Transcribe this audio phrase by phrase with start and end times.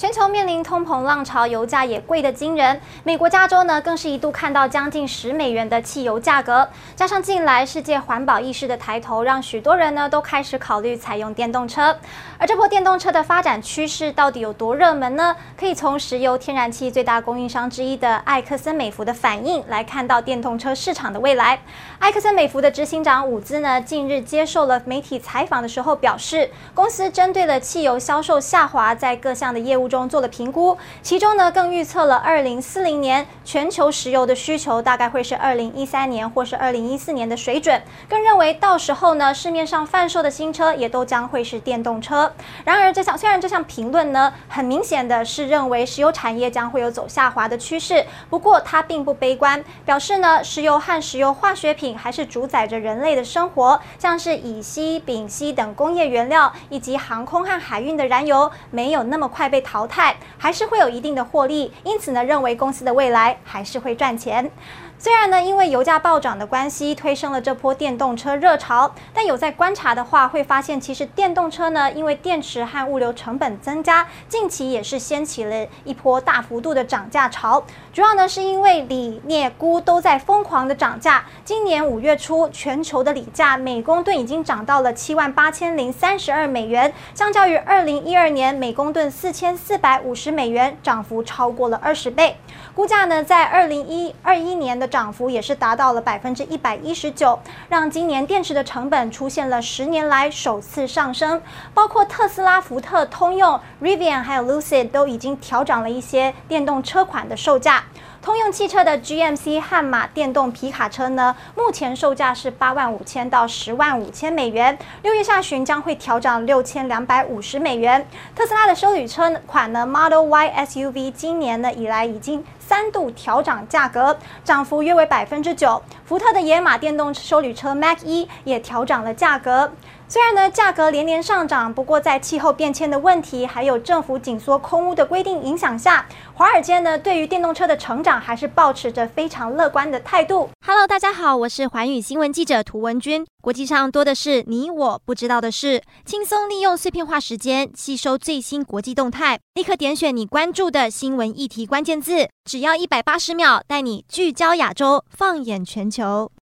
[0.00, 2.80] 全球面临通膨浪潮，油价也贵得惊人。
[3.04, 6.66] 美国加州呢，更是一度看到将近十美元的汽油价格。
[6.96, 11.94] 加上近来世界环保意识的抬头，让许多人呢都开始考虑采用电动车。
[12.38, 15.36] 而这波电动车的发展趋势到底有多热门呢？
[15.54, 21.60] 可以从石油天然气最大供应商之一的埃克森美孚的反应来看到电动车市场的未来。
[21.98, 42.32] 埃克森美孚的执行长伍兹呢，近日接受了媒体采访的时候表示，公司针对了汽油销售下滑在各项的业务中做了评估，其中呢更预测了二零四零年全球石油的需求大概会是二零一三年或是二零一四年的水准，更认为到时候呢市面上贩售的新车也都将会是电动车。
[42.64, 60.16] 然而这项虽然这项评论呢很明显的是认为石油产业将会有走下滑的趋势，不过它并不悲观，表示呢石油和石油化学品还是主宰着人类的生活，像是乙烯、丙烯等工业原料以及航空和海运的燃油没有那么快被淘淘汰。
[60.36, 64.50] 还是会有一定的获利，因此呢，认为公司的未来还是会赚钱。
[64.98, 77.64] 虽然呢，因为油价暴涨的关系，推升了这波电动车热潮，但有在观察的话，会发现其实电动车呢，因为电池和物流成本增加，近期也是掀起了一波大幅度的涨价潮。
[77.94, 81.24] 主要呢，是因为锂、镍、钴都在疯狂的涨价。
[81.46, 92.36] 今年五月初，全球的锂价每公吨已经涨到了七万八千零三十二美元，相较于二零一二年每公吨四千四四百五十美元，涨幅超过了二十倍。
[92.74, 101.40] 估价呢，在二零一二一年的涨幅也是达到了百分之一百一十九，让今年电池的成本出现了十年来首次上升。
[101.72, 107.84] 包括特斯拉、福特、通用、Rivian 还有 Lucid 都已经调涨了一些电动车款的售价。
[108.22, 118.06] 通用汽车的 GMC 悍马电动皮卡车呢，目前售价是八万五千到十万五千美元，六月下旬将会调涨六千两百五十美元。
[118.36, 125.82] 特斯拉的休旅车款呢，Model Y SUV 今年呢以来已经三度调涨价格，涨幅约为百分之九。
[126.04, 129.72] 福特的野马电动休旅车 Mac 一、e 也调涨了价格。
[130.06, 140.48] 虽然呢，价格连连上涨，不过在气候变迁的问题，还有政府紧缩空屋的规定影响下，华尔街呢对于电动车的成长还是保持着非常乐观的态度。
[140.66, 143.26] Hello，大家好，我是环宇新闻记者涂文君。
[143.40, 152.28] 国际上多的是你我不知道的事，轻松利用碎片化时间吸收最新国际动态，立刻点选你关注的新闻议题关键字，
[152.60, 156.30] 只要一百八十秒，带你聚焦亚洲，放眼全球。